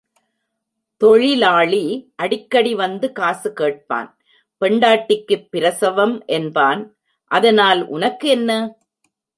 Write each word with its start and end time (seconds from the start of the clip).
தொழிலாளி 1.01 1.83
அடிக்கடி 2.15 2.75
வந்து 2.75 3.11
காசு 3.11 3.53
கேட்பான் 3.53 4.09
பெண்டாட்டிக்குப் 4.61 5.47
பிரசவம் 5.51 6.17
என்பான் 6.31 6.81
அதனால் 7.31 7.87
உனக்கு 7.87 8.29
என்ன? 8.29 8.51